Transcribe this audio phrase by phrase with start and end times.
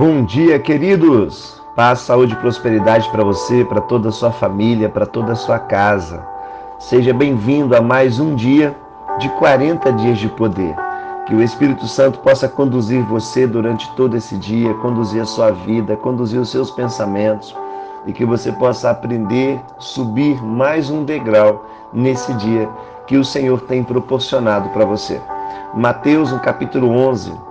[0.00, 1.60] Bom dia, queridos!
[1.76, 5.58] Paz, saúde e prosperidade para você, para toda a sua família, para toda a sua
[5.58, 6.26] casa.
[6.78, 8.74] Seja bem-vindo a mais um dia
[9.18, 10.74] de 40 dias de poder.
[11.26, 15.94] Que o Espírito Santo possa conduzir você durante todo esse dia, conduzir a sua vida,
[15.98, 17.54] conduzir os seus pensamentos
[18.06, 22.70] e que você possa aprender, subir mais um degrau nesse dia
[23.06, 25.20] que o Senhor tem proporcionado para você.
[25.74, 27.49] Mateus, no capítulo 11,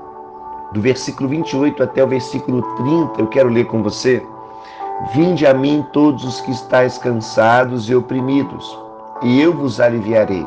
[0.72, 4.26] do versículo 28 até o versículo 30, eu quero ler com você.
[5.14, 8.78] Vinde a mim todos os que estáis cansados e oprimidos,
[9.22, 10.46] e eu vos aliviarei.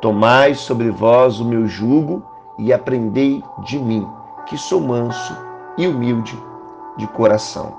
[0.00, 2.22] Tomai sobre vós o meu jugo
[2.58, 4.08] e aprendei de mim,
[4.46, 5.36] que sou manso
[5.76, 6.36] e humilde
[6.96, 7.74] de coração.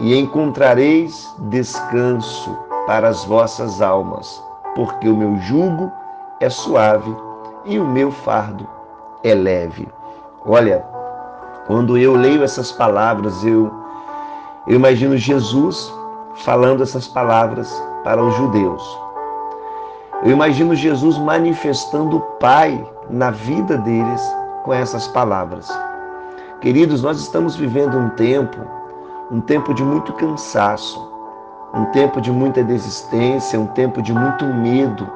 [0.00, 2.56] E encontrareis descanso
[2.86, 4.42] para as vossas almas,
[4.74, 5.90] porque o meu jugo
[6.40, 7.14] é suave
[7.64, 8.68] e o meu fardo
[9.24, 9.88] é leve.
[10.46, 10.84] Olha,
[11.68, 13.70] quando eu leio essas palavras, eu,
[14.66, 15.92] eu imagino Jesus
[16.36, 17.70] falando essas palavras
[18.02, 18.82] para os judeus.
[20.24, 24.22] Eu imagino Jesus manifestando o Pai na vida deles
[24.64, 25.68] com essas palavras.
[26.62, 28.56] Queridos, nós estamos vivendo um tempo,
[29.30, 31.06] um tempo de muito cansaço,
[31.74, 35.06] um tempo de muita desistência, um tempo de muito medo,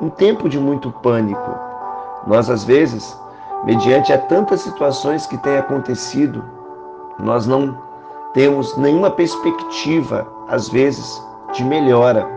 [0.00, 1.54] um tempo de muito pânico.
[2.26, 3.16] Nós, às vezes,
[3.64, 6.44] mediante a tantas situações que têm acontecido,
[7.18, 7.76] nós não
[8.32, 12.28] temos nenhuma perspectiva, às vezes, de melhora.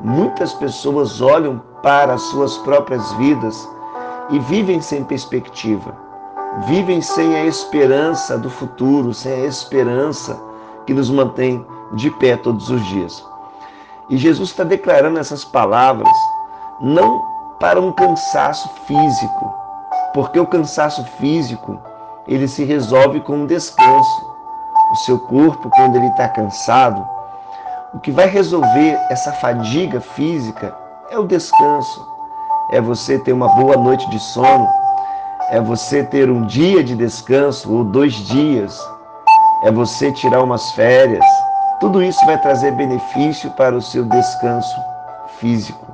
[0.00, 3.68] Muitas pessoas olham para as suas próprias vidas
[4.30, 5.94] e vivem sem perspectiva,
[6.66, 10.38] vivem sem a esperança do futuro, sem a esperança
[10.86, 13.24] que nos mantém de pé todos os dias.
[14.10, 16.08] E Jesus está declarando essas palavras
[16.80, 17.22] não
[17.58, 19.54] para um cansaço físico,
[20.12, 21.78] porque o cansaço físico
[22.26, 24.28] ele se resolve com um descanso.
[24.92, 27.06] O seu corpo, quando ele está cansado,
[27.94, 30.74] o que vai resolver essa fadiga física
[31.10, 32.06] é o descanso.
[32.70, 34.68] É você ter uma boa noite de sono,
[35.50, 38.78] é você ter um dia de descanso ou dois dias,
[39.64, 41.24] é você tirar umas férias.
[41.80, 44.76] Tudo isso vai trazer benefício para o seu descanso
[45.38, 45.86] físico.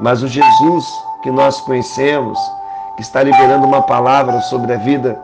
[0.00, 0.84] Mas o Jesus
[1.22, 2.38] que nós conhecemos,
[2.98, 5.16] que está liberando uma palavra sobre a vida,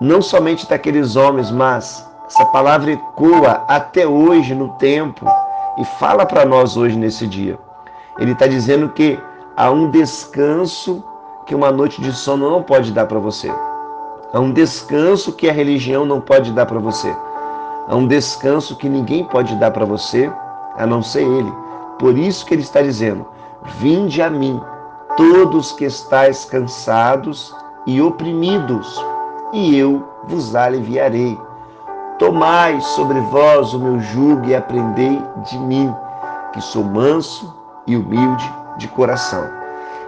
[0.00, 5.26] não somente daqueles homens, mas essa palavra ecoa até hoje no tempo
[5.78, 7.58] e fala para nós hoje nesse dia.
[8.20, 9.18] Ele está dizendo que
[9.56, 11.02] há um descanso
[11.44, 13.52] que uma noite de sono não pode dar para você.
[14.32, 17.12] Há um descanso que a religião não pode dar para você.
[17.88, 20.30] Há um descanso que ninguém pode dar para você,
[20.76, 21.52] a não ser Ele.
[21.98, 23.26] Por isso que Ele está dizendo:
[23.80, 24.60] Vinde a mim,
[25.18, 27.52] todos que estáis cansados
[27.84, 29.04] e oprimidos,
[29.52, 31.36] e eu vos aliviarei.
[32.20, 35.92] Tomai sobre vós o meu jugo e aprendei de mim,
[36.52, 37.52] que sou manso
[37.84, 39.44] e humilde de coração,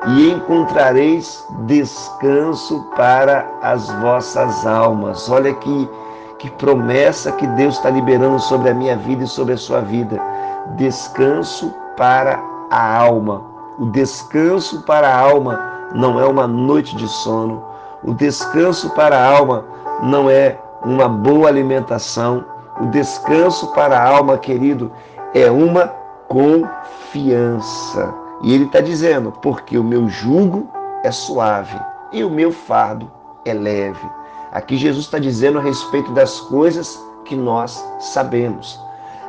[0.06, 5.28] e encontrareis descanso para as vossas almas.
[5.28, 5.90] Olha que,
[6.38, 10.20] que promessa que Deus está liberando sobre a minha vida e sobre a sua vida.
[10.76, 12.40] Descanso para
[12.70, 13.49] a alma.
[13.80, 17.64] O descanso para a alma não é uma noite de sono.
[18.04, 19.64] O descanso para a alma
[20.02, 22.44] não é uma boa alimentação.
[22.78, 24.92] O descanso para a alma, querido,
[25.32, 25.94] é uma
[26.28, 28.14] confiança.
[28.42, 30.68] E ele está dizendo: porque o meu jugo
[31.02, 31.80] é suave
[32.12, 33.10] e o meu fardo
[33.46, 34.06] é leve.
[34.52, 38.78] Aqui Jesus está dizendo a respeito das coisas que nós sabemos.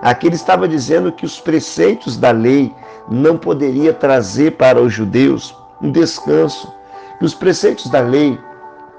[0.02, 2.74] Aqui ele estava dizendo que os preceitos da lei
[3.10, 6.74] não poderia trazer para os judeus um descanso,
[7.20, 8.40] que os preceitos da lei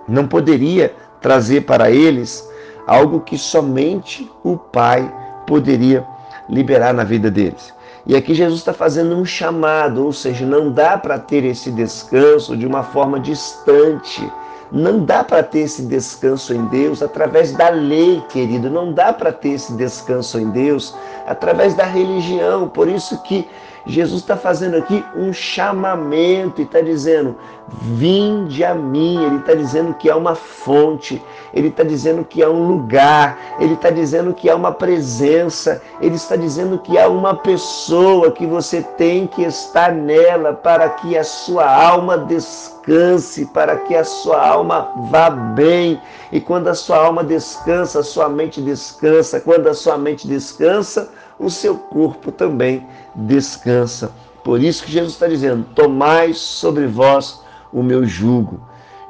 [0.08, 2.48] não poderia trazer para eles
[2.86, 5.12] algo que somente o Pai
[5.46, 6.06] poderia
[6.48, 7.72] liberar na vida deles.
[8.04, 12.56] E aqui Jesus está fazendo um chamado, ou seja, não dá para ter esse descanso
[12.56, 14.28] de uma forma distante.
[14.72, 18.70] Não dá para ter esse descanso em Deus através da lei, querido.
[18.70, 20.96] Não dá para ter esse descanso em Deus
[21.26, 22.66] através da religião.
[22.68, 23.46] Por isso que
[23.86, 27.36] Jesus está fazendo aqui um chamamento e está dizendo:
[27.80, 29.24] vinde a mim.
[29.24, 33.74] Ele está dizendo que há uma fonte, ele está dizendo que há um lugar, ele
[33.74, 38.82] está dizendo que há uma presença, ele está dizendo que há uma pessoa que você
[38.82, 44.92] tem que estar nela para que a sua alma descanse, para que a sua alma
[45.10, 46.00] vá bem.
[46.30, 49.40] E quando a sua alma descansa, a sua mente descansa.
[49.40, 51.10] Quando a sua mente descansa,
[51.42, 54.12] o seu corpo também descansa.
[54.44, 57.40] Por isso que Jesus está dizendo: Tomai sobre vós
[57.72, 58.60] o meu jugo.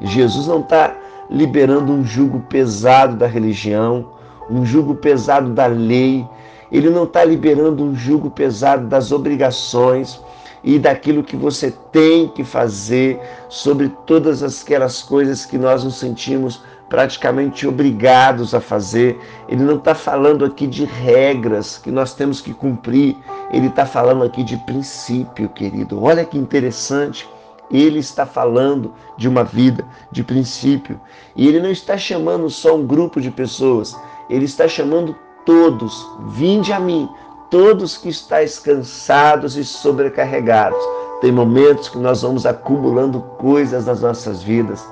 [0.00, 0.96] Jesus não está
[1.30, 4.10] liberando um jugo pesado da religião,
[4.50, 6.26] um jugo pesado da lei,
[6.70, 10.20] ele não está liberando um jugo pesado das obrigações
[10.64, 16.62] e daquilo que você tem que fazer sobre todas aquelas coisas que nós nos sentimos
[16.88, 19.18] praticamente obrigados a fazer.
[19.48, 23.16] Ele não está falando aqui de regras que nós temos que cumprir,
[23.50, 26.02] ele está falando aqui de princípio, querido.
[26.02, 27.28] Olha que interessante.
[27.70, 31.00] Ele está falando de uma vida de princípio.
[31.34, 33.96] E ele não está chamando só um grupo de pessoas,
[34.28, 36.06] ele está chamando todos.
[36.28, 37.08] Vinde a mim,
[37.50, 40.78] todos que estáis cansados e sobrecarregados.
[41.20, 44.84] Tem momentos que nós vamos acumulando coisas nas nossas vidas,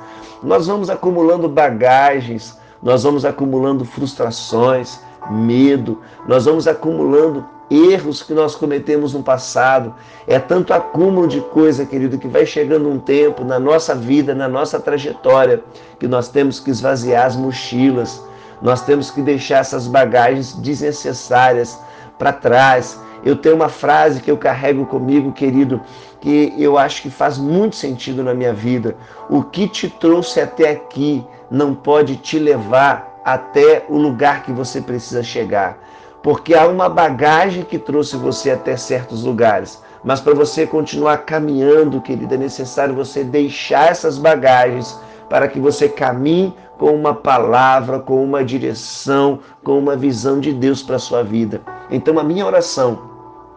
[0.43, 5.01] nós vamos acumulando bagagens, nós vamos acumulando frustrações,
[5.31, 9.95] medo, nós vamos acumulando erros que nós cometemos no passado.
[10.27, 14.49] É tanto acúmulo de coisa, querido, que vai chegando um tempo na nossa vida, na
[14.49, 15.63] nossa trajetória,
[15.99, 18.23] que nós temos que esvaziar as mochilas,
[18.61, 21.79] nós temos que deixar essas bagagens desnecessárias
[22.19, 22.99] para trás.
[23.25, 25.81] Eu tenho uma frase que eu carrego comigo, querido,
[26.21, 28.97] que eu acho que faz muito sentido na minha vida.
[29.29, 34.81] O que te trouxe até aqui não pode te levar até o lugar que você
[34.81, 35.79] precisa chegar.
[36.23, 39.83] Porque há uma bagagem que trouxe você até certos lugares.
[40.03, 45.89] Mas para você continuar caminhando, querida, é necessário você deixar essas bagagens para que você
[45.89, 51.23] caminhe com uma palavra, com uma direção, com uma visão de Deus para a sua
[51.23, 51.61] vida.
[51.91, 53.10] Então, a minha oração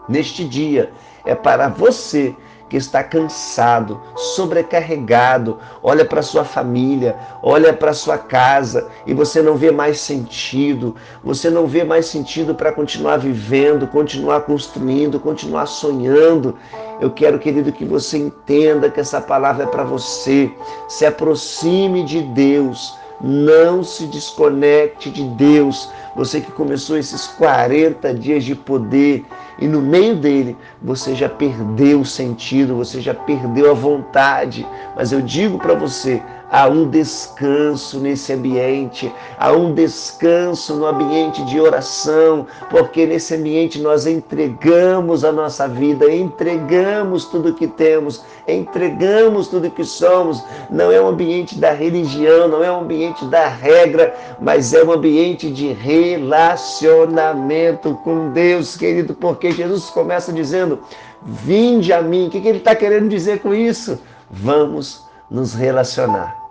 [0.07, 0.91] neste dia
[1.25, 2.35] é para você
[2.73, 9.55] que está cansado, sobrecarregado, olha para sua família, olha para sua casa e você não
[9.55, 16.57] vê mais sentido, você não vê mais sentido para continuar vivendo, continuar construindo, continuar sonhando.
[16.99, 20.51] Eu quero, querido, que você entenda que essa palavra é para você.
[20.87, 25.89] Se aproxime de Deus, não se desconecte de Deus.
[26.15, 29.25] Você que começou esses 40 dias de poder,
[29.59, 34.67] e no meio dele você já perdeu o sentido, você já perdeu a vontade.
[34.95, 36.21] Mas eu digo para você,
[36.53, 43.81] há um descanso nesse ambiente, há um descanso no ambiente de oração, porque nesse ambiente
[43.81, 50.43] nós entregamos a nossa vida, entregamos tudo que temos, entregamos tudo que somos.
[50.69, 54.91] Não é um ambiente da religião, não é um ambiente da regra, mas é um
[54.91, 60.81] ambiente de relacionamento com Deus, querido, porque Jesus começa dizendo:
[61.23, 62.27] Vinde a mim.
[62.27, 63.99] O que ele está querendo dizer com isso?
[64.29, 65.01] Vamos
[65.31, 66.42] nos relacionar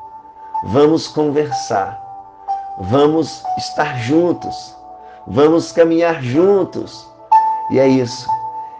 [0.63, 2.01] vamos conversar,
[2.79, 4.77] vamos estar juntos,
[5.27, 7.09] vamos caminhar juntos.
[7.71, 8.29] E é isso.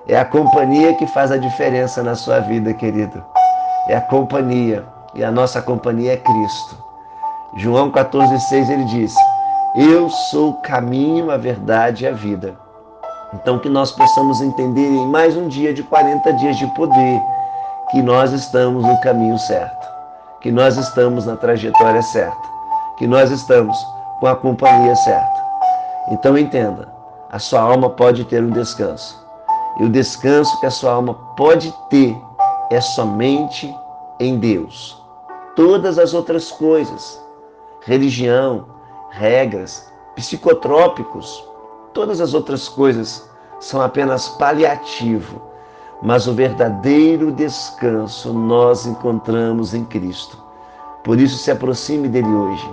[0.07, 3.25] É a companhia que faz a diferença na sua vida, querido.
[3.89, 4.85] É a companhia.
[5.15, 6.83] E a nossa companhia é Cristo.
[7.57, 9.15] João 14,6 ele diz:
[9.77, 12.57] Eu sou o caminho, a verdade e a vida.
[13.35, 17.21] Então, que nós possamos entender em mais um dia de 40 dias de poder
[17.91, 19.82] que nós estamos no caminho certo
[20.43, 22.49] que nós estamos na trajetória certa,
[22.97, 23.77] que nós estamos
[24.21, 25.43] com a companhia certa.
[26.11, 26.93] Então entenda,
[27.31, 29.23] a sua alma pode ter um descanso.
[29.79, 32.17] E o descanso que a sua alma pode ter
[32.71, 33.75] é somente
[34.19, 35.01] em Deus.
[35.55, 37.21] Todas as outras coisas,
[37.81, 38.67] religião,
[39.11, 41.43] regras, psicotrópicos,
[41.93, 45.53] todas as outras coisas são apenas paliativo
[46.03, 50.42] mas o verdadeiro descanso nós encontramos em Cristo.
[51.05, 52.71] Por isso, se aproxime dele hoje,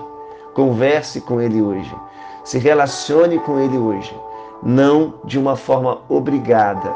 [0.54, 1.94] converse com ele hoje,
[2.44, 4.16] se relacione com ele hoje,
[4.62, 6.94] não de uma forma obrigada,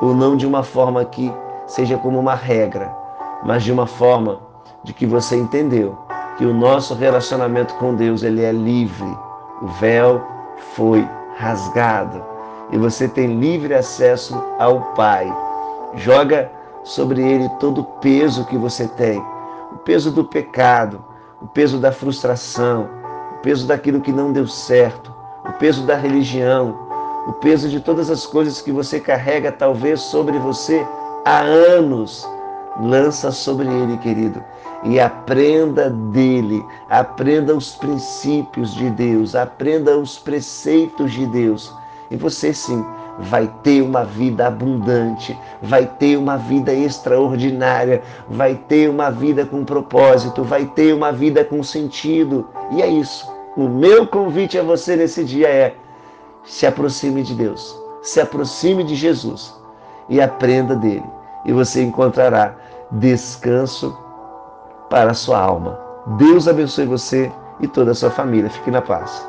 [0.00, 1.32] ou não de uma forma que
[1.66, 2.94] seja como uma regra,
[3.44, 4.40] mas de uma forma
[4.84, 5.96] de que você entendeu
[6.36, 9.16] que o nosso relacionamento com Deus ele é livre.
[9.62, 10.22] O véu
[10.74, 12.22] foi rasgado.
[12.70, 15.32] E você tem livre acesso ao Pai.
[15.94, 16.50] Joga
[16.82, 19.22] sobre ele todo o peso que você tem,
[19.86, 21.02] peso do pecado,
[21.40, 22.90] o peso da frustração,
[23.36, 25.14] o peso daquilo que não deu certo,
[25.48, 26.76] o peso da religião,
[27.28, 30.84] o peso de todas as coisas que você carrega talvez sobre você
[31.24, 32.28] há anos.
[32.78, 34.44] Lança sobre ele, querido,
[34.82, 41.72] e aprenda dele, aprenda os princípios de Deus, aprenda os preceitos de Deus.
[42.10, 42.84] E você sim
[43.18, 49.64] vai ter uma vida abundante, vai ter uma vida extraordinária, vai ter uma vida com
[49.64, 52.48] propósito, vai ter uma vida com sentido.
[52.72, 53.26] E é isso.
[53.56, 55.74] O meu convite a você nesse dia é:
[56.44, 59.54] se aproxime de Deus, se aproxime de Jesus
[60.08, 61.06] e aprenda dele.
[61.44, 62.54] E você encontrará
[62.90, 63.96] descanso
[64.90, 65.78] para a sua alma.
[66.18, 68.50] Deus abençoe você e toda a sua família.
[68.50, 69.24] Fique na paz.